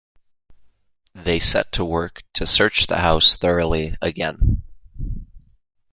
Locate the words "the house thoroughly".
2.87-3.95